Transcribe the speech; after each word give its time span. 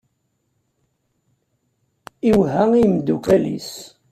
Iwehha 2.29 2.63
i 2.73 2.79
yimeddukal-is. 2.81 3.71